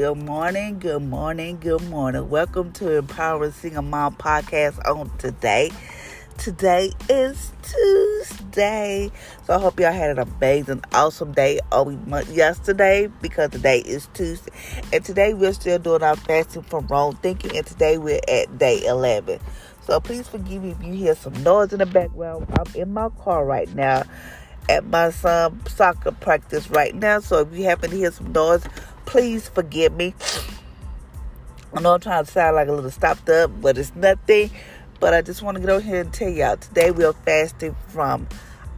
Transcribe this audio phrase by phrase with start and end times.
[0.00, 2.30] Good morning, good morning, good morning.
[2.30, 5.70] Welcome to Empowering Single Mom Podcast on today.
[6.38, 9.10] Today is Tuesday.
[9.44, 11.92] So I hope y'all had an amazing, awesome day over
[12.32, 14.50] yesterday because today is Tuesday.
[14.90, 17.54] And today we're still doing our fasting from wrong thinking.
[17.54, 19.38] And today we're at day 11.
[19.82, 22.46] So please forgive me if you hear some noise in the background.
[22.58, 24.04] I'm in my car right now
[24.70, 27.18] at my son soccer practice right now.
[27.18, 28.64] So if you happen to hear some noise,
[29.10, 30.14] please forgive me.
[31.74, 34.50] I know I'm trying to sound like a little stopped up, but it's nothing.
[35.00, 38.28] But I just want to over here and tell y'all today we're fasting from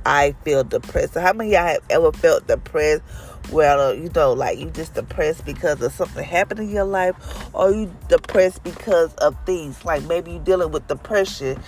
[0.06, 1.12] I feel depressed.
[1.12, 3.02] So how many y'all have ever felt depressed?
[3.50, 7.14] Well, you know, like you just depressed because of something happened in your life,
[7.54, 11.60] or you depressed because of things like maybe you're dealing with depression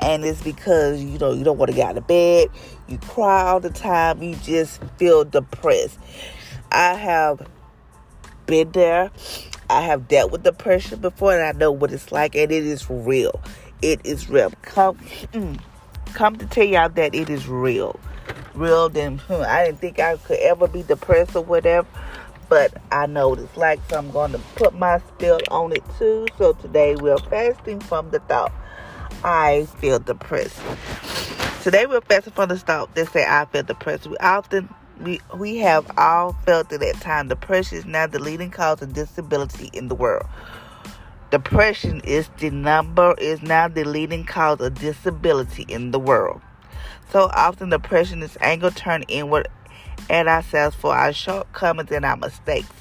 [0.00, 2.48] and it's because you know you don't want to get out of bed
[2.86, 5.98] you cry all the time you just feel depressed
[6.70, 7.40] i have
[8.46, 9.10] been there
[9.70, 12.88] i have dealt with depression before and i know what it's like and it is
[12.88, 13.40] real
[13.82, 14.96] it is real come
[15.32, 15.60] mm,
[16.14, 17.98] come to tell y'all that it is real
[18.54, 21.86] real then hmm, i didn't think i could ever be depressed or whatever
[22.48, 25.82] but I know what it's like, so I'm going to put my spill on it
[25.98, 26.26] too.
[26.38, 28.52] So today we're fasting from the thought.
[29.24, 30.60] I feel depressed.
[31.62, 34.06] Today we're fasting from the thought They say I feel depressed.
[34.06, 34.68] We often
[35.00, 37.28] we we have all felt at time.
[37.28, 40.26] Depression is now the leading cause of disability in the world.
[41.30, 46.40] Depression is the number is now the leading cause of disability in the world.
[47.10, 49.48] So often depression is anger turned inward
[50.08, 52.72] at ourselves for our shortcomings and our mistakes.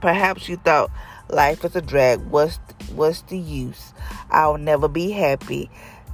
[0.00, 0.90] Perhaps you thought
[1.28, 2.20] life is a drag.
[2.20, 2.58] What's
[2.94, 3.92] what's the use?
[4.30, 5.70] I'll never be happy.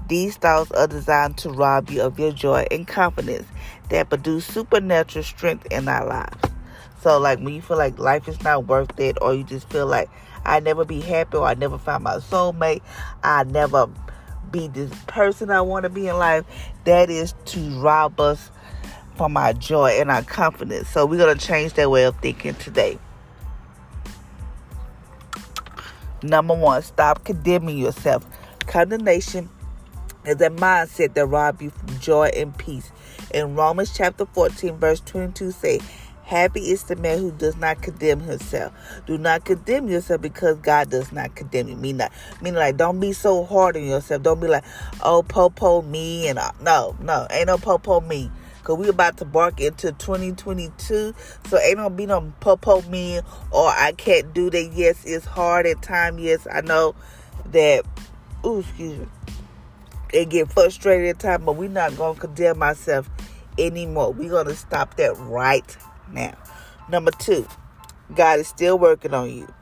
[0.09, 3.47] These thoughts are designed to rob you of your joy and confidence
[3.89, 6.53] that produce supernatural strength in our lives.
[7.01, 9.87] So, like when you feel like life is not worth it, or you just feel
[9.87, 10.09] like
[10.45, 12.83] I never be happy, or I never find my soulmate,
[13.23, 13.89] I never
[14.51, 16.45] be this person I want to be in life,
[16.85, 18.51] that is to rob us
[19.17, 20.89] from our joy and our confidence.
[20.89, 22.99] So, we're going to change that way of thinking today.
[26.23, 28.25] Number one, stop condemning yourself.
[28.61, 29.49] Condemnation
[30.25, 32.91] is a mindset that robs you from joy and peace.
[33.33, 35.81] In Romans chapter 14, verse 22 say,
[36.25, 38.73] Happy is the man who does not condemn himself.
[39.07, 41.77] Do not condemn yourself because God does not condemn you.
[41.77, 42.09] Meaning,
[42.41, 44.23] meaning like, don't be so hard on yourself.
[44.23, 44.65] Don't be like,
[45.03, 46.29] oh, popo me.
[46.29, 48.31] And uh, no, no, ain't no popo me.
[48.65, 51.15] Cause we about to bark into 2022.
[51.49, 54.71] So ain't gonna be no popo me or I can't do that.
[54.73, 56.21] Yes, it's hard at times.
[56.21, 56.95] Yes, I know
[57.47, 57.85] that
[58.47, 59.07] ooh, excuse me.
[60.13, 63.09] It get frustrated at times, but we're not gonna condemn myself
[63.59, 64.13] anymore.
[64.13, 65.77] We're gonna stop that right
[66.11, 66.35] now.
[66.89, 67.47] Number two,
[68.15, 69.53] God is still working on you.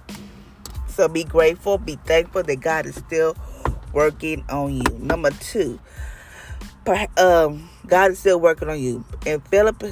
[0.89, 3.37] So be grateful, be thankful that God is still
[3.93, 4.99] working on you.
[4.99, 5.79] Number two,
[7.17, 9.05] um, God is still working on you.
[9.27, 9.83] In Philip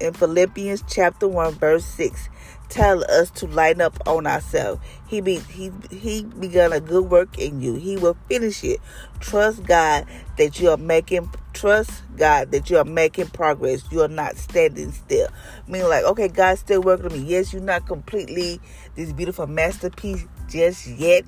[0.00, 2.28] in Philippians chapter 1 verse 6
[2.72, 4.80] tell us to line up on ourselves.
[5.06, 7.74] He be he he begun a good work in you.
[7.74, 8.80] He will finish it.
[9.20, 10.06] Trust God
[10.38, 13.84] that you are making trust God that you are making progress.
[13.92, 15.28] You are not standing still.
[15.68, 17.18] Meaning like, okay, God's still working on me.
[17.18, 18.58] Yes, you're not completely
[18.96, 21.24] this beautiful masterpiece just yet.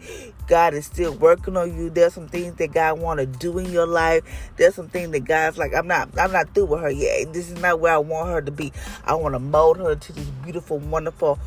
[0.47, 1.91] God is still working on you.
[1.91, 4.23] There's some things that God want to do in your life.
[4.57, 7.33] There's some things that God's like, I'm not, I'm not through with her yet.
[7.33, 8.73] This is not where I want her to be.
[9.05, 11.39] I want to mold her to this beautiful, wonderful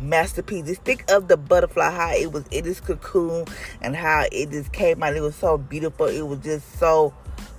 [0.00, 0.66] masterpiece.
[0.66, 3.46] Just think of the butterfly, how it was in this cocoon
[3.80, 5.16] and how it just came out.
[5.16, 6.06] It was so beautiful.
[6.06, 7.14] It was just so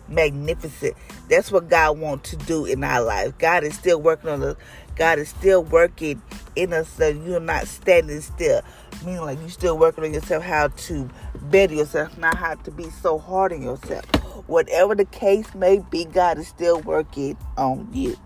[0.07, 0.95] magnificent.
[1.29, 3.37] That's what God wants to do in our life.
[3.37, 4.55] God is still working on us.
[4.95, 6.21] God is still working
[6.55, 8.61] in us so you're not standing still.
[9.03, 11.09] Meaning like you're still working on yourself how to
[11.43, 14.05] better yourself, not how to be so hard on yourself.
[14.47, 18.17] Whatever the case may be, God is still working on you.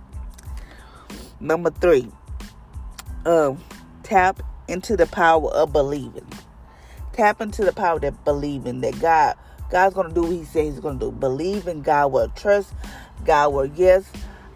[1.39, 2.11] Number three,
[3.25, 3.63] um,
[4.03, 6.27] tap into the power of believing.
[7.13, 9.35] Tap into the power of believing that God
[9.69, 11.11] God's gonna do what He says He's gonna do.
[11.11, 12.73] Believe in God will trust
[13.25, 14.09] God will yes.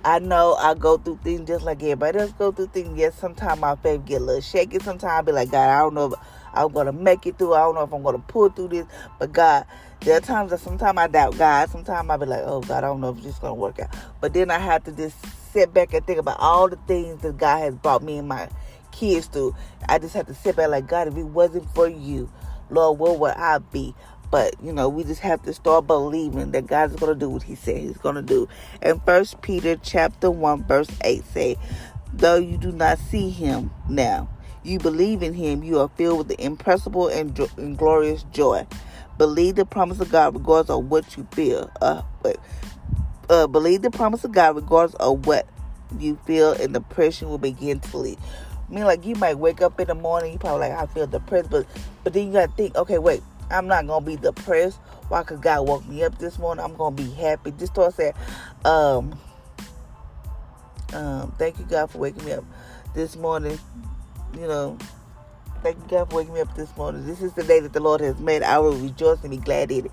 [0.03, 2.97] I know I go through things just like everybody else go through things.
[2.97, 4.79] Yes, sometimes my faith get a little shaky.
[4.79, 6.19] Sometimes I be like, God, I don't know if
[6.53, 7.53] I'm gonna make it through.
[7.53, 8.87] I don't know if I'm gonna pull through this.
[9.19, 9.65] But God,
[9.99, 11.69] there are times that sometimes I doubt God.
[11.69, 13.95] Sometimes I be like, oh God, I don't know if it's just gonna work out.
[14.19, 15.15] But then I have to just
[15.53, 18.49] sit back and think about all the things that God has brought me and my
[18.91, 19.55] kids through.
[19.87, 22.31] I just have to sit back like God, if it wasn't for you,
[22.71, 23.93] Lord, where would I be?
[24.31, 27.55] But you know, we just have to start believing that God's gonna do what He
[27.55, 28.47] said He's gonna do.
[28.81, 31.57] And First Peter chapter one verse eight say,
[32.13, 34.29] "Though you do not see Him now,
[34.63, 38.65] you believe in Him, you are filled with the impressible and, jo- and glorious joy.
[39.17, 41.69] Believe the promise of God regardless of what you feel.
[41.81, 42.37] Uh, wait.
[43.29, 45.47] Uh, believe the promise of God regardless of what
[45.99, 48.17] you feel, and depression will begin to leave.
[48.69, 51.05] I mean, like you might wake up in the morning, you probably like I feel
[51.05, 51.65] depressed, but
[52.03, 54.79] but then you gotta think, okay, wait, I'm not gonna be depressed.
[55.09, 55.23] Why?
[55.23, 56.63] Cause God woke me up this morning.
[56.63, 57.51] I'm gonna be happy.
[57.51, 58.13] Just start saying,
[58.65, 59.17] um,
[60.93, 62.45] um, thank you God for waking me up
[62.93, 63.59] this morning.
[64.33, 64.77] You know,
[65.63, 67.05] thank you God for waking me up this morning.
[67.05, 68.43] This is the day that the Lord has made.
[68.43, 69.91] I will rejoice and be glad in it.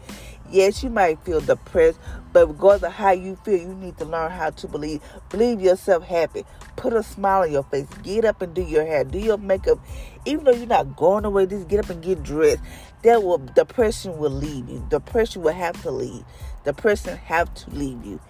[0.50, 1.98] Yes, you might feel depressed,
[2.32, 5.02] but regardless of how you feel, you need to learn how to believe.
[5.28, 6.44] Believe yourself happy.
[6.76, 7.86] Put a smile on your face.
[8.02, 9.04] Get up and do your hair.
[9.04, 9.78] Do your makeup.
[10.24, 12.62] Even though you're not going away, just get up and get dressed.
[13.02, 14.84] That will depression will leave you.
[14.88, 16.24] Depression will have to leave.
[16.64, 18.20] Depression have to leave you.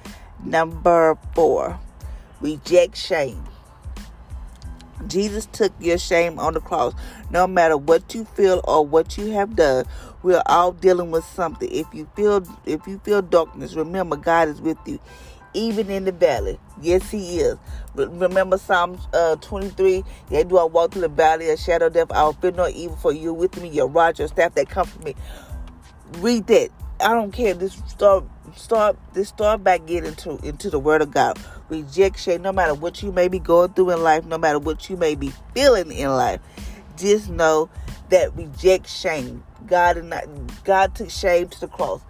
[0.44, 1.78] Number four,
[2.40, 3.44] reject shame.
[5.06, 6.94] Jesus took your shame on the cross.
[7.30, 9.84] No matter what you feel or what you have done,
[10.22, 11.70] we're all dealing with something.
[11.70, 14.98] If you feel if you feel darkness, remember God is with you.
[15.54, 16.58] Even in the valley.
[16.80, 17.56] Yes, He is.
[17.94, 20.04] But Remember Psalm uh, 23?
[20.30, 22.12] Yeah, do I walk through the valley of shadow of death?
[22.12, 25.02] I will fear no evil, for you with me, your rod, your staff that comfort
[25.02, 25.14] me.
[26.18, 26.70] Read that.
[27.00, 27.54] I don't care.
[27.54, 28.24] Just start
[28.56, 31.38] start just start back getting into into the word of God.
[31.68, 34.96] Rejection, no matter what you may be going through in life, no matter what you
[34.96, 36.40] may be feeling in life,
[36.96, 37.70] just know
[38.10, 39.44] that reject shame.
[39.66, 40.24] God and not
[40.64, 42.00] God took shame to the cross.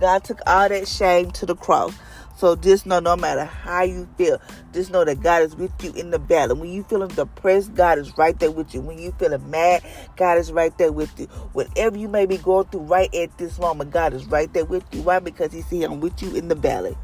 [0.00, 1.94] God took all that shame to the cross.
[2.36, 4.38] So just know no matter how you feel,
[4.74, 6.56] just know that God is with you in the battle.
[6.56, 8.82] When you feeling depressed, God is right there with you.
[8.82, 9.82] When you feeling mad,
[10.16, 11.26] God is right there with you.
[11.54, 14.84] Whatever you may be going through right at this moment, God is right there with
[14.92, 15.00] you.
[15.00, 15.18] Why?
[15.18, 16.94] Because He said, I'm with you in the valley.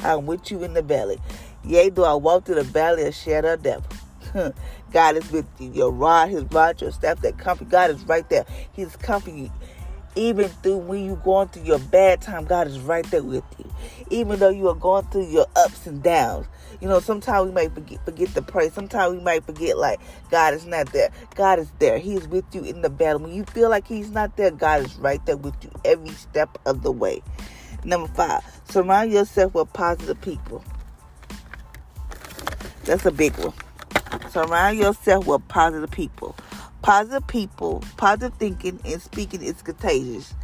[0.00, 1.20] I'm with you in the valley.
[1.62, 4.01] Yea, do I walk through the valley of shadow of death.
[4.92, 5.70] God is with you.
[5.72, 7.68] Your rod, his rod, your staff that comfort.
[7.68, 8.44] God is right there.
[8.72, 9.50] He's comforting you
[10.14, 13.70] even through when you're going through your bad time, God is right there with you.
[14.10, 16.46] Even though you are going through your ups and downs.
[16.80, 18.68] You know, sometimes we might forget, forget to pray.
[18.68, 20.00] Sometimes we might forget, like,
[20.30, 21.10] God is not there.
[21.34, 21.98] God is there.
[21.98, 23.20] He's with you in the battle.
[23.20, 26.58] When you feel like He's not there, God is right there with you every step
[26.66, 27.22] of the way.
[27.84, 30.64] Number five, surround yourself with positive people.
[32.84, 33.54] That's a big one.
[34.30, 36.36] Surround yourself with positive people.
[36.82, 40.34] Positive people, positive thinking, and speaking is contagious,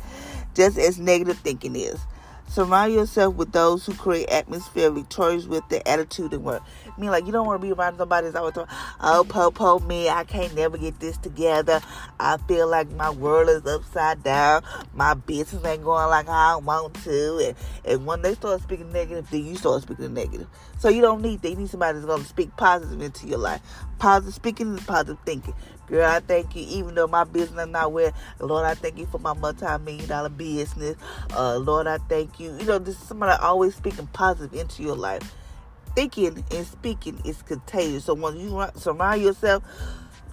[0.54, 2.00] just as negative thinking is.
[2.48, 6.62] Surround yourself with those who create atmosphere victorious with their attitude and work.
[6.86, 9.50] I mean, like, you don't want to be around somebody that's always talking, oh, po,
[9.50, 11.82] po, me, I can't never get this together.
[12.18, 14.64] I feel like my world is upside down.
[14.94, 17.38] My business ain't going like I want to.
[17.38, 20.48] And, and when they start speaking negative, then you start speaking negative.
[20.78, 21.44] So you don't need.
[21.44, 23.60] You need somebody that's going to speak positive into your life.
[23.98, 25.54] Positive speaking is positive thinking.
[25.88, 29.06] Girl, I thank you, even though my business is not where, Lord, I thank you
[29.06, 30.96] for my multi-million dollar business.
[31.34, 32.56] Uh, Lord, I thank you.
[32.58, 35.34] You know, this is somebody always speaking positive into your life.
[35.94, 38.04] Thinking and speaking is contagious.
[38.04, 39.64] So when you surround yourself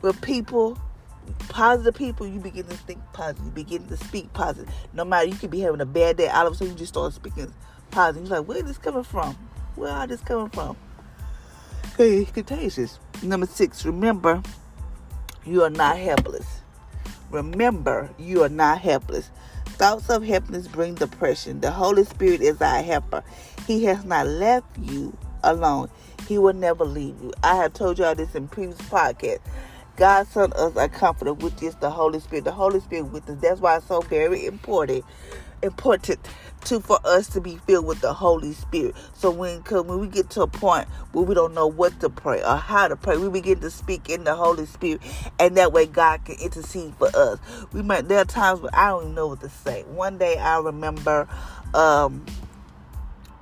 [0.01, 0.77] with people,
[1.47, 3.45] positive people, you begin to think positive.
[3.45, 4.71] You begin to speak positive.
[4.93, 6.27] No matter, you could be having a bad day.
[6.27, 7.53] All of a sudden, you just start speaking
[7.91, 8.27] positive.
[8.27, 9.35] You're like, where is this coming from?
[9.75, 10.75] Where are this coming from?
[11.97, 12.99] It's contagious.
[13.23, 14.43] Number six, remember
[15.45, 16.61] you are not helpless.
[17.29, 19.29] Remember, you are not helpless.
[19.65, 21.59] Thoughts of helplessness bring depression.
[21.59, 23.23] The Holy Spirit is our helper.
[23.67, 25.89] He has not left you alone.
[26.27, 27.33] He will never leave you.
[27.43, 29.41] I have told y'all this in previous podcasts.
[29.97, 32.45] God sent us a comforter, which is the Holy Spirit.
[32.45, 33.37] The Holy Spirit with us.
[33.41, 35.05] That's why it's so very important,
[35.65, 36.19] important
[36.65, 38.95] to for us to be filled with the Holy Spirit.
[39.13, 42.43] So when when we get to a point where we don't know what to pray
[42.43, 45.01] or how to pray, we begin to speak in the Holy Spirit,
[45.39, 47.39] and that way God can intercede for us.
[47.71, 49.83] We might there are times where I don't even know what to say.
[49.83, 51.27] One day I remember
[51.73, 52.25] um,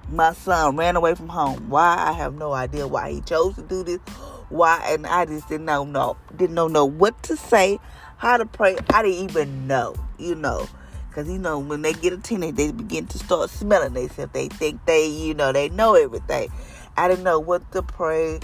[0.09, 1.69] my son ran away from home.
[1.69, 3.99] Why I have no idea why he chose to do this.
[4.49, 7.79] Why and I just didn't know no didn't know know what to say,
[8.17, 8.77] how to pray.
[8.93, 10.67] I didn't even know, you know.
[11.13, 14.33] Because, you know, when they get a teenage, they begin to start smelling themselves.
[14.33, 16.51] They think they, you know, they know everything.
[16.97, 18.39] I didn't know what to pray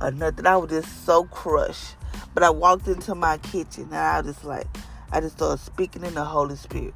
[0.00, 0.46] or nothing.
[0.46, 1.96] I was just so crushed.
[2.32, 4.66] But I walked into my kitchen and I was just like,
[5.12, 6.94] I just started speaking in the Holy Spirit.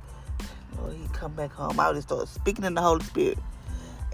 [0.78, 1.78] Lord, he come back home.
[1.78, 3.38] I just started speaking in the Holy Spirit.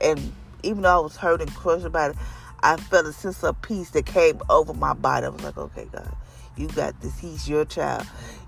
[0.02, 0.33] And
[0.64, 2.16] even though I was hurt and crushed about it,
[2.61, 5.26] I felt a sense of peace that came over my body.
[5.26, 6.12] I was like, okay, God,
[6.56, 7.16] you got this.
[7.21, 8.04] He's your child.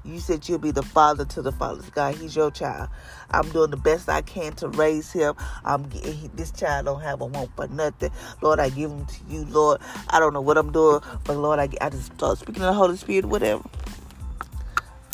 [0.07, 2.89] You said you'll be the father to the father's God, he's your child.
[3.31, 5.35] I'm doing the best I can to raise him.
[5.65, 8.13] I'm he, this child don't have a want for nothing.
[8.41, 9.81] Lord, I give him to you, Lord.
[10.11, 12.73] I don't know what I'm doing, but Lord, I, I just start speaking to the
[12.73, 13.65] Holy Spirit, whatever.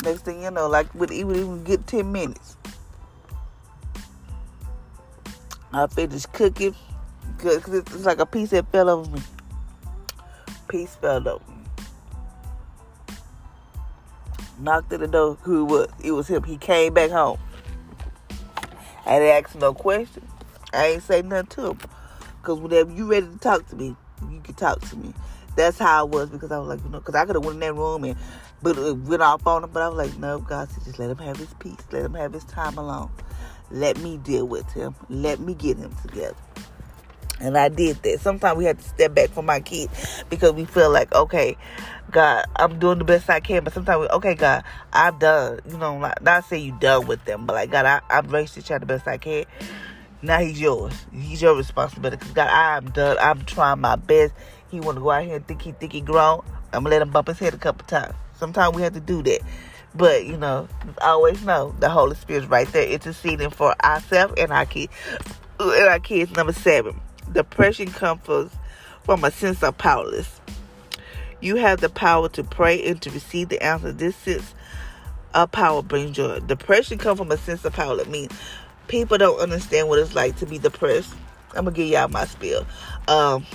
[0.03, 2.55] Next thing you know, like with even even get ten minutes,
[5.71, 6.75] I finished cooking.
[7.39, 9.21] Cause it's like a piece that fell over me.
[10.67, 11.52] Piece fell over
[14.59, 15.35] knocked at the door.
[15.43, 15.87] Who it was?
[16.03, 16.43] It was him.
[16.43, 17.39] He came back home.
[19.05, 20.27] I didn't ask no question.
[20.73, 21.79] I ain't say nothing to him.
[22.41, 23.95] Cause whenever you ready to talk to me,
[24.29, 25.13] you can talk to me.
[25.55, 27.55] That's how I was because I was like, you know, because I could have went
[27.55, 28.17] in that room and
[28.61, 29.69] but it uh, went off on him.
[29.71, 31.77] But I was like, no, God said, just let him have his peace.
[31.91, 33.11] Let him have his time alone.
[33.69, 34.95] Let me deal with him.
[35.09, 36.35] Let me get him together.
[37.43, 38.21] And I did that.
[38.21, 39.89] Sometimes we have to step back from my kid
[40.29, 41.57] because we feel like, okay,
[42.09, 43.63] God, I'm doing the best I can.
[43.63, 45.59] But sometimes, we, okay, God, I'm done.
[45.69, 48.55] You know, like, not say you done with them, but like, God, I, I've raised
[48.55, 49.45] this child the best I can.
[50.21, 50.93] Now he's yours.
[51.11, 52.17] He's your responsibility.
[52.17, 53.17] Cause God, I'm done.
[53.19, 54.33] I'm trying my best.
[54.71, 56.45] He want to go out here and think he think he grown.
[56.71, 58.15] I'm gonna let him bump his head a couple times.
[58.37, 59.41] Sometimes we have to do that.
[59.93, 60.69] But you know,
[61.01, 64.93] always know the Holy Spirit's right there interceding for ourselves and our kids.
[65.59, 66.31] And our kids.
[66.31, 66.99] Number seven,
[67.31, 68.51] depression comes
[69.03, 70.41] from a sense of powerless.
[71.41, 73.91] You have the power to pray and to receive the answer.
[73.91, 74.55] This sense
[75.33, 76.39] of power brings joy.
[76.39, 77.99] Depression comes from a sense of power.
[77.99, 78.31] It means
[78.87, 81.13] people don't understand what it's like to be depressed.
[81.49, 82.65] I'm gonna give y'all my spiel
[83.07, 83.45] um,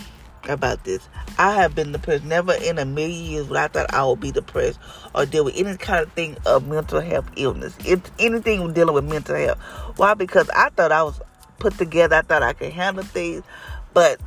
[0.49, 1.09] about this.
[1.39, 2.25] I have been depressed.
[2.25, 4.79] Never in a million years would I thought I would be depressed
[5.15, 7.77] or deal with any kind of thing of mental health illness.
[7.85, 9.59] It's anything dealing with mental health.
[9.97, 10.15] Why?
[10.15, 11.21] Because I thought I was
[11.59, 12.17] put together.
[12.17, 13.45] I thought I could handle things,
[13.93, 14.21] but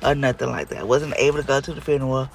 [0.03, 0.79] or nothing like that.
[0.79, 2.29] I wasn't able to go to the funeral.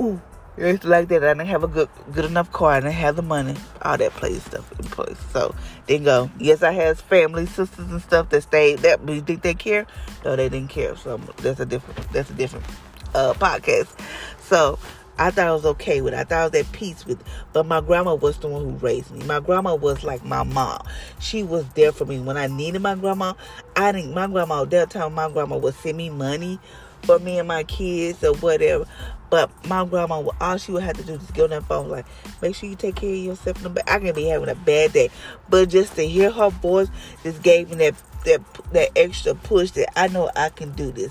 [0.00, 0.20] Ooh,
[0.56, 1.24] it's like that.
[1.24, 2.72] I didn't have a good good enough car.
[2.72, 5.18] I didn't have the money, all that place stuff in place.
[5.32, 5.54] So
[5.86, 6.30] didn't go.
[6.38, 8.80] Yes, I had family, sisters, and stuff that stayed.
[8.80, 9.86] That but you think they care?
[10.24, 10.96] No, they didn't care.
[10.96, 12.12] So that's a different.
[12.12, 12.66] That's a different
[13.14, 13.98] uh, podcast.
[14.40, 14.78] So
[15.18, 16.16] I thought I was okay with it.
[16.16, 17.26] I thought I was at peace with it.
[17.52, 19.24] But my grandma was the one who raised me.
[19.24, 20.82] My grandma was like my mom.
[21.20, 22.18] She was there for me.
[22.18, 23.34] When I needed my grandma,
[23.76, 26.58] I didn't my grandma that time my grandma would send me money
[27.04, 28.86] for me and my kids or whatever.
[29.30, 32.06] But my grandma, all she would have to do is get on that phone, like,
[32.40, 33.74] make sure you take care of yourself.
[33.74, 33.90] Back.
[33.90, 35.10] I can be having a bad day,
[35.48, 36.88] but just to hear her voice
[37.22, 37.94] just gave me that
[38.24, 38.40] that
[38.72, 41.10] that extra push that I know I can do this.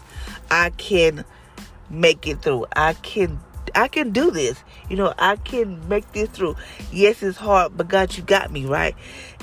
[0.49, 1.25] I can
[1.89, 2.65] make it through.
[2.75, 3.39] I can
[3.75, 4.63] I can do this.
[4.89, 6.55] You know, I can make this through.
[6.91, 8.95] Yes, it's hard, but God, you got me, right?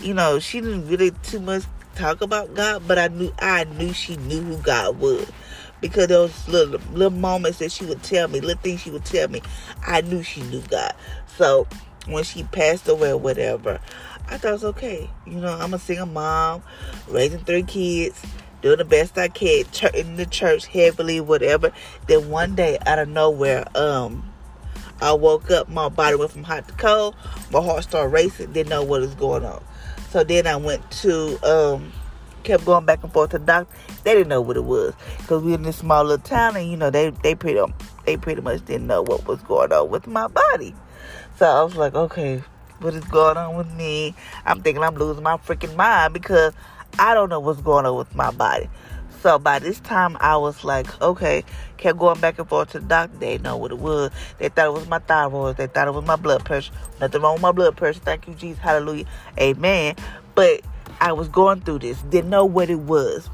[0.03, 1.65] You know, she didn't really too much
[1.97, 5.31] talk about God, but I knew I knew she knew who God was.
[5.81, 9.29] Because those little little moments that she would tell me, little things she would tell
[9.29, 9.43] me,
[9.87, 10.95] I knew she knew God.
[11.37, 11.67] So
[12.07, 13.81] when she passed away or whatever,
[14.29, 15.11] I thought it was okay.
[15.27, 16.63] You know, I'm a single mom,
[17.09, 18.23] raising three kids
[18.63, 21.73] doing the best I can, in the church heavily, whatever.
[22.07, 24.31] Then one day, out of nowhere, um,
[25.01, 27.17] I woke up, my body went from hot to cold,
[27.51, 29.63] my heart started racing, didn't know what was going on.
[30.11, 31.93] So then I went to, um,
[32.41, 33.75] kept going back and forth to the doctor.
[34.05, 36.77] They didn't know what it was because we in this small little town, and you
[36.77, 37.61] know they they pretty
[38.05, 40.75] they pretty much didn't know what was going on with my body.
[41.37, 42.43] So I was like, okay,
[42.81, 44.15] what is going on with me?
[44.45, 46.55] I'm thinking I'm losing my freaking mind because
[46.99, 48.69] I don't know what's going on with my body.
[49.23, 51.45] So by this time, I was like, okay,
[51.77, 53.19] kept going back and forth to the doctor.
[53.19, 54.11] They know what it was.
[54.39, 55.59] They thought it was my thyroid.
[55.59, 56.73] They thought it was my blood pressure.
[57.01, 58.01] Nothing wrong with my blood pressure.
[58.01, 58.59] Thank you, Jesus.
[58.59, 59.05] Hallelujah.
[59.39, 59.95] Amen.
[60.35, 60.63] But
[61.01, 62.03] I was going through this.
[62.03, 63.31] Didn't know what it was.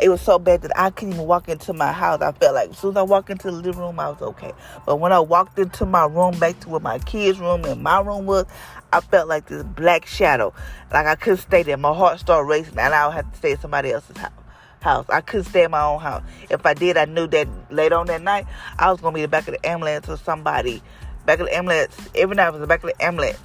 [0.00, 2.20] It was so bad that I couldn't even walk into my house.
[2.20, 4.52] I felt like as soon as I walked into the living room, I was okay.
[4.86, 8.00] But when I walked into my room, back to where my kids' room and my
[8.00, 8.46] room was,
[8.92, 10.52] I felt like this black shadow.
[10.92, 11.76] Like I couldn't stay there.
[11.76, 14.32] My heart started racing, and I would have to stay at somebody else's house.
[14.80, 15.06] House.
[15.08, 16.22] I couldn't stay in my own house.
[16.50, 18.46] If I did, I knew that later on that night,
[18.78, 20.82] I was gonna be the back of the ambulance or somebody.
[21.24, 21.96] Back of the ambulance.
[22.16, 23.38] Every night I was the back of the ambulance.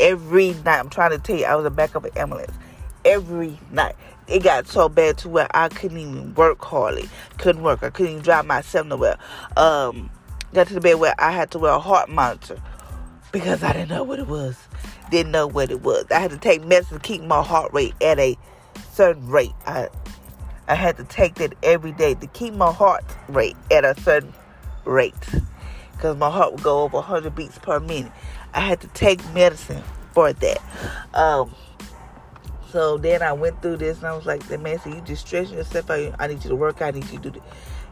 [0.00, 0.80] Every night.
[0.80, 2.52] I'm trying to tell you, I was the back of the ambulance.
[3.04, 3.96] Every night
[4.28, 7.08] it got so bad to where I couldn't even work hardly.
[7.38, 7.82] Couldn't work.
[7.82, 9.18] I couldn't even drive myself nowhere.
[9.56, 10.10] Um,
[10.54, 12.60] got to the bed where I had to wear a heart monitor
[13.32, 14.56] because I didn't know what it was.
[15.10, 16.06] Didn't know what it was.
[16.10, 18.36] I had to take medicine to keep my heart rate at a
[18.92, 19.52] certain rate.
[19.66, 19.88] I,
[20.68, 24.32] I had to take that every day to keep my heart rate at a certain
[24.84, 25.14] rate.
[25.92, 28.12] Because my heart would go over 100 beats per minute.
[28.54, 29.82] I had to take medicine
[30.12, 30.58] for that.
[31.14, 31.54] Um,
[32.72, 35.56] so then I went through this and I was like, the man you just stressing
[35.56, 36.14] yourself out.
[36.18, 36.80] I need you to work.
[36.80, 37.42] I need you to do this.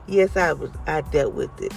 [0.07, 0.71] Yes, I was.
[0.87, 1.73] I dealt with it.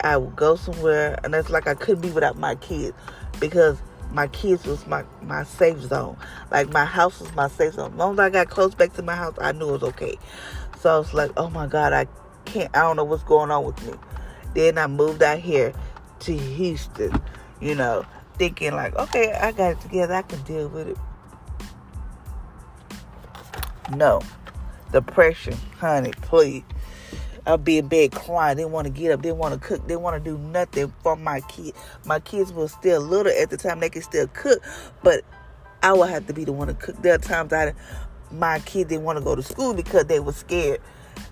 [0.00, 2.96] I would go somewhere, and it's like I couldn't be without my kids
[3.40, 3.78] because
[4.12, 6.16] my kids was my my safe zone.
[6.50, 7.92] Like my house was my safe zone.
[7.92, 10.18] As long as I got close back to my house, I knew it was okay.
[10.80, 12.06] So I was like, oh my God, I
[12.44, 12.70] can't.
[12.76, 13.94] I don't know what's going on with me.
[14.54, 15.72] Then I moved out here
[16.20, 17.18] to Houston.
[17.60, 18.04] You know,
[18.36, 20.14] thinking like, okay, I got it together.
[20.14, 20.98] I can deal with it.
[23.90, 24.20] No,
[24.92, 26.64] depression, honey, please.
[27.44, 28.56] I'll be in bed crying.
[28.56, 29.22] They want to get up.
[29.22, 29.86] They want to cook.
[29.88, 31.76] They want to do nothing for my kids.
[32.04, 33.80] My kids were still little at the time.
[33.80, 34.62] They could still cook,
[35.02, 35.24] but
[35.82, 37.02] I would have to be the one to cook.
[37.02, 37.74] There are times I,
[38.30, 40.80] my kids didn't want to go to school because they were scared.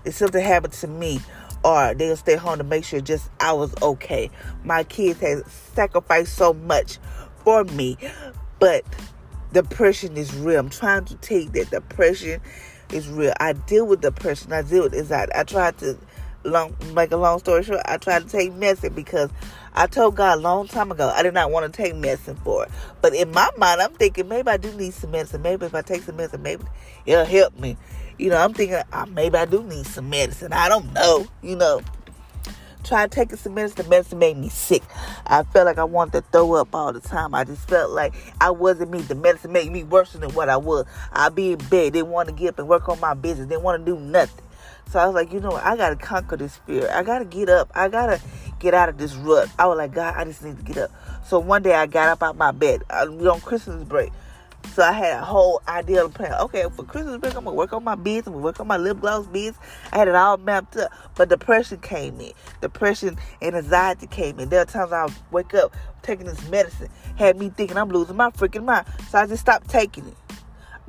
[0.03, 1.21] If something happened to me,
[1.63, 4.29] or they'll stay home to make sure just I was okay.
[4.63, 6.97] My kids had sacrificed so much
[7.43, 7.97] for me,
[8.59, 8.83] but
[9.53, 10.59] depression is real.
[10.59, 12.41] I'm trying to take that depression
[12.91, 13.33] is real.
[13.39, 14.53] I deal with depression.
[14.53, 15.31] I deal with anxiety.
[15.33, 15.97] I tried to
[16.43, 17.81] long make a long story short.
[17.85, 19.29] I tried to take medicine because
[19.73, 22.65] I told God a long time ago I did not want to take medicine for
[22.65, 22.71] it.
[23.01, 25.41] But in my mind, I'm thinking maybe I do need some medicine.
[25.41, 26.63] Maybe if I take some medicine, maybe
[27.05, 27.77] it'll help me.
[28.17, 30.53] You know, I'm thinking oh, maybe I do need some medicine.
[30.53, 31.27] I don't know.
[31.41, 31.81] You know
[32.83, 33.83] tried taking some medicine.
[33.83, 34.83] The medicine made me sick.
[35.25, 37.33] I felt like I wanted to throw up all the time.
[37.33, 39.01] I just felt like I wasn't me.
[39.01, 40.85] The medicine made me worse than what I was.
[41.11, 41.93] I'd be in bed.
[41.93, 43.47] didn't want to get up and work on my business.
[43.47, 44.45] didn't want to do nothing.
[44.89, 45.53] So I was like, you know?
[45.53, 46.89] I got to conquer this fear.
[46.91, 47.71] I got to get up.
[47.73, 48.21] I got to
[48.59, 49.49] get out of this rut.
[49.57, 50.91] I was like, God, I just need to get up.
[51.25, 52.83] So one day I got up out my bed.
[52.89, 54.11] I, we on Christmas break.
[54.73, 56.33] So I had a whole idea of plan.
[56.33, 58.25] Okay, for Christmas break, I'm gonna work on my beads.
[58.25, 59.57] I'm gonna work on my lip gloss beads.
[59.91, 62.31] I had it all mapped up, but depression came in.
[62.61, 64.47] Depression and anxiety came in.
[64.47, 66.87] There are times I wake up taking this medicine,
[67.17, 68.85] had me thinking I'm losing my freaking mind.
[69.09, 70.15] So I just stopped taking it.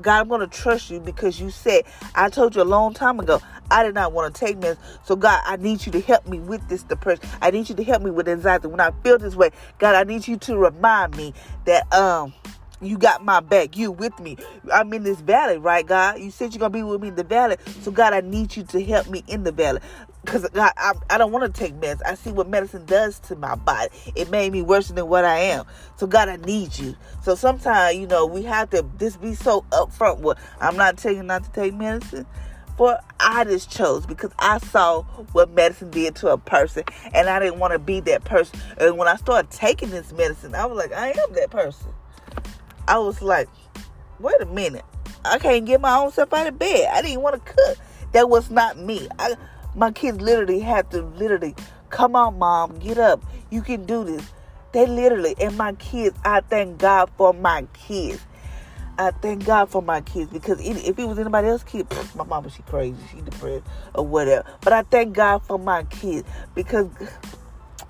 [0.00, 1.82] God, I'm gonna trust you because you said
[2.14, 4.82] I told you a long time ago I did not want to take medicine.
[5.04, 7.24] So God, I need you to help me with this depression.
[7.40, 8.68] I need you to help me with anxiety.
[8.68, 12.32] When I feel this way, God, I need you to remind me that um
[12.82, 13.76] you got my back.
[13.76, 14.36] You with me.
[14.72, 16.20] I'm in this valley, right, God?
[16.20, 17.56] You said you're to be with me in the valley.
[17.82, 19.80] So, God, I need you to help me in the valley.
[20.24, 22.00] Because God, I, I don't want to take meds.
[22.04, 23.90] I see what medicine does to my body.
[24.14, 25.64] It made me worse than what I am.
[25.96, 26.96] So, God, I need you.
[27.22, 31.26] So, sometimes, you know, we have to just be so upfront with, I'm not telling
[31.26, 32.26] not to take medicine.
[32.76, 37.38] For I just chose because I saw what medicine did to a person and I
[37.38, 38.58] didn't want to be that person.
[38.78, 41.88] And when I started taking this medicine, I was like, I am that person.
[42.88, 43.48] I was like,
[44.18, 44.84] wait a minute.
[45.24, 46.88] I can't get my own self out of bed.
[46.92, 47.78] I didn't want to cook.
[48.12, 49.08] That was not me.
[49.18, 49.34] I,
[49.74, 51.54] my kids literally had to literally,
[51.90, 53.22] come on, mom, get up.
[53.50, 54.22] You can do this.
[54.72, 58.20] They literally, and my kids, I thank God for my kids.
[58.98, 62.50] I thank God for my kids because if it was anybody else's kid, my mama,
[62.50, 63.64] she crazy, she depressed
[63.94, 64.44] or whatever.
[64.60, 66.88] But I thank God for my kids because,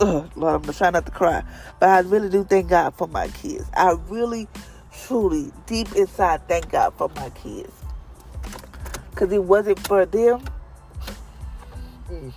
[0.01, 1.43] ugh, Lord, I'm trying not to cry,
[1.81, 3.69] but I really do thank God for my kids.
[3.75, 4.49] I really
[5.07, 7.73] truly, deep inside, thank God for my kids.
[9.11, 10.43] Because it wasn't for them.
[12.11, 12.33] Mm.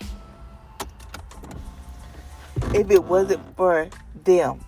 [2.74, 3.90] If it wasn't for
[4.24, 4.60] them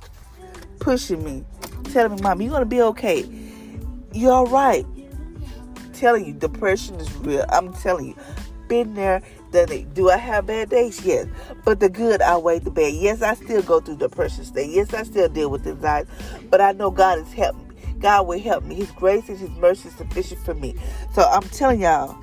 [0.79, 1.43] pushing me,
[1.91, 3.25] telling me, Mom, you're to be okay.
[4.13, 4.85] You're all right.
[5.93, 7.45] telling you, depression is real.
[7.49, 8.15] I'm telling you,
[8.67, 9.93] been there, done it.
[9.93, 11.03] Do I have bad days?
[11.05, 11.27] Yes.
[11.65, 12.93] But the good outweigh the bad.
[12.93, 14.69] Yes, I still go through depression state.
[14.69, 16.09] Yes, I still deal with anxiety.
[16.49, 17.66] But I know God has helped me.
[17.99, 18.75] God will help me.
[18.75, 20.75] His grace and His mercy is sufficient for me.
[21.13, 22.17] So I'm telling y'all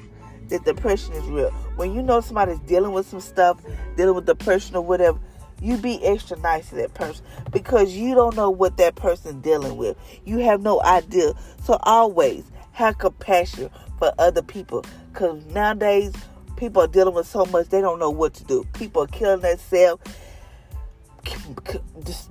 [0.49, 1.51] that depression is real.
[1.77, 3.61] When you know somebody's dealing with some stuff,
[3.97, 5.19] dealing with depression or whatever,
[5.61, 9.77] you be extra nice to that person because you don't know what that person's dealing
[9.77, 9.97] with.
[10.25, 11.33] You have no idea.
[11.65, 16.13] So always have compassion for other people because nowadays
[16.57, 18.65] people are dealing with so much they don't know what to do.
[18.75, 20.03] People are killing themselves,
[22.05, 22.31] just,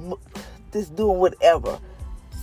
[0.72, 1.80] just doing whatever.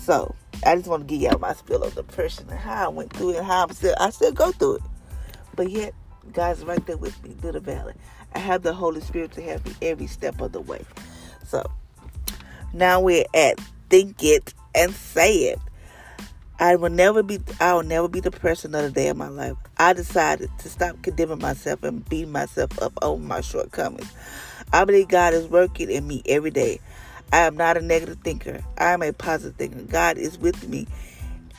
[0.02, 0.34] So
[0.64, 3.30] I just want to give y'all my spill of depression and how I went through
[3.30, 4.82] it and how I'm still I still go through it.
[5.54, 5.94] But yet,
[6.32, 7.94] God's right there with me through the valley.
[8.34, 10.84] I have the Holy Spirit to help me every step of the way.
[11.46, 11.64] So
[12.72, 15.58] now we're at think it and say it.
[16.58, 19.56] I will never be I will never be depressed another day of my life.
[19.78, 24.12] I decided to stop condemning myself and beating myself up over my shortcomings.
[24.72, 26.80] I believe God is working in me every day.
[27.32, 28.60] I am not a negative thinker.
[28.78, 29.82] I am a positive thinker.
[29.82, 30.86] God is with me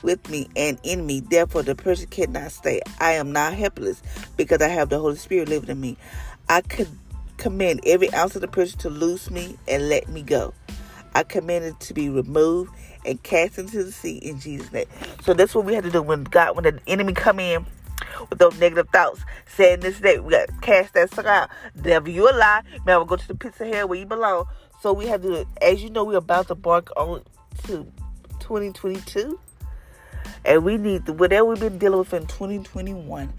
[0.03, 1.19] with me and in me.
[1.19, 2.81] Therefore, depression cannot stay.
[2.99, 4.01] I am not helpless
[4.37, 5.97] because I have the Holy Spirit living in me.
[6.49, 6.87] I could
[7.37, 10.53] command every ounce of depression to loose me and let me go.
[11.13, 12.71] I command it to be removed
[13.05, 14.85] and cast into the sea in Jesus' name.
[15.23, 17.65] So that's what we have to do when God, when the enemy come in
[18.29, 21.49] with those negative thoughts, saying this day we got to cast that sucker out.
[21.81, 22.61] Devil, you a lie.
[22.85, 24.45] Man, we'll go to the pits of hell where you belong.
[24.81, 27.21] So we have to, as you know, we're about to bark on
[27.65, 27.85] to
[28.39, 29.39] 2022.
[30.43, 33.31] And we need to, whatever we've been dealing with in 2021,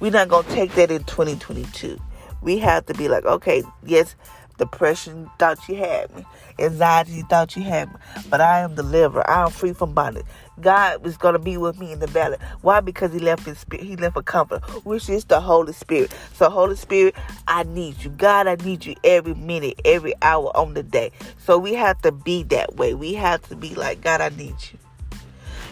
[0.00, 2.00] we're not going to take that in 2022.
[2.42, 4.16] We have to be like, okay, yes,
[4.58, 6.24] depression thought you had me,
[6.58, 9.22] anxiety thought you had me, but I am delivered.
[9.30, 10.26] I am free from bondage.
[10.60, 12.36] God was going to be with me in the valley.
[12.62, 12.80] Why?
[12.80, 13.86] Because He left His Spirit.
[13.86, 16.12] He left a comfort, which is the Holy Spirit.
[16.34, 17.14] So, Holy Spirit,
[17.46, 18.10] I need you.
[18.10, 21.12] God, I need you every minute, every hour on the day.
[21.38, 22.94] So we have to be that way.
[22.94, 24.78] We have to be like, God, I need you.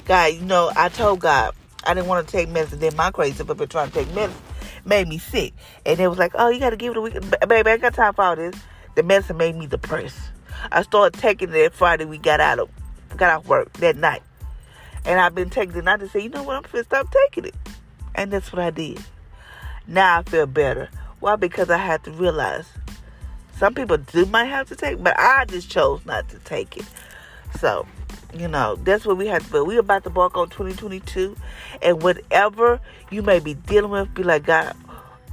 [0.07, 2.81] God, you know, I told God I didn't want to take medicine.
[2.81, 4.43] Then my crazy but been trying to take medicine
[4.85, 5.53] made me sick.
[5.85, 7.15] And it was like, oh, you got to give it a week.
[7.47, 8.55] Baby, I got time for all this.
[8.95, 10.19] The medicine made me depressed.
[10.73, 12.05] I started taking it Friday.
[12.05, 12.71] We got out of
[13.17, 14.23] got off work that night.
[15.07, 15.87] And I've been taking it.
[15.87, 16.57] I just said, you know what?
[16.57, 17.55] I'm going to stop taking it.
[18.15, 19.03] And that's what I did.
[19.87, 20.89] Now I feel better.
[21.21, 21.37] Why?
[21.37, 22.67] Because I had to realize
[23.57, 26.85] some people do might have to take, but I just chose not to take it.
[27.59, 27.87] So,
[28.35, 29.65] you know, that's what we have to do.
[29.65, 31.37] We're about to walk on 2022.
[31.81, 34.77] And whatever you may be dealing with, be like, God,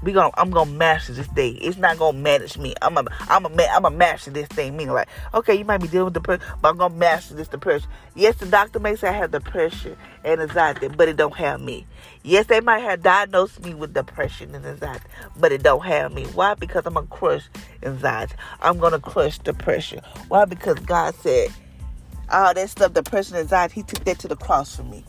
[0.03, 1.57] we gonna I'm gonna master this thing.
[1.61, 2.73] It's not gonna manage me.
[2.81, 4.75] I'm a I'm a I'm a master this thing.
[4.75, 7.87] Meaning like, okay, you might be dealing with depression, but I'm gonna master this depression.
[8.15, 11.87] Yes, the doctor may say I have depression and anxiety, but it don't have me.
[12.23, 15.05] Yes, they might have diagnosed me with depression and anxiety,
[15.37, 16.25] but it don't have me.
[16.27, 16.53] Why?
[16.53, 17.49] Because I'm gonna crush
[17.81, 18.35] anxiety.
[18.61, 20.01] I'm gonna crush depression.
[20.27, 20.45] Why?
[20.45, 21.49] Because God said
[22.29, 25.05] all that stuff, depression, anxiety, He took that to the cross for me.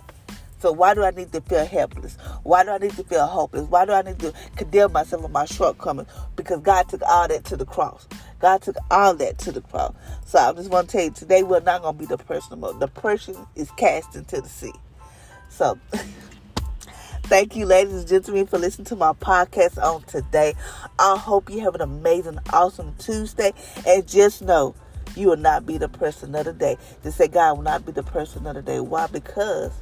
[0.64, 2.16] So why do I need to feel helpless?
[2.42, 3.68] Why do I need to feel hopeless?
[3.68, 6.08] Why do I need to condemn myself for my shortcomings?
[6.36, 8.08] Because God took all that to the cross.
[8.40, 9.92] God took all that to the cross.
[10.24, 12.72] So I just want to tell you today we're not going to be depressed more.
[12.80, 14.72] Depression is cast into the sea.
[15.50, 15.78] So
[17.24, 20.54] thank you, ladies and gentlemen, for listening to my podcast on today.
[20.98, 23.52] I hope you have an amazing, awesome Tuesday.
[23.86, 24.74] And just know
[25.14, 25.76] you will not be
[26.14, 26.78] person of the day.
[27.02, 28.80] Just say God will not be the person of the day.
[28.80, 29.06] Why?
[29.08, 29.72] Because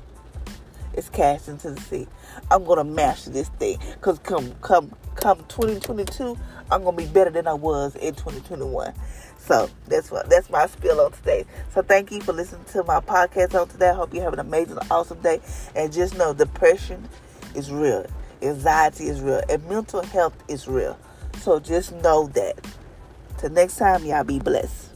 [0.95, 2.07] is cast into the sea.
[2.51, 3.79] I'm gonna master this thing.
[4.01, 6.39] Cause come come come 2022,
[6.71, 8.93] I'm gonna be better than I was in 2021.
[9.39, 11.45] So that's what that's my spiel on today.
[11.75, 13.91] So thank you for listening to my podcast on today.
[13.91, 15.41] I hope you have an amazing, awesome day.
[15.75, 17.09] And just know depression
[17.55, 18.07] is real,
[18.41, 20.99] anxiety is real, and mental health is real.
[21.39, 22.65] So just know that.
[23.39, 24.92] Till next time, y'all be blessed.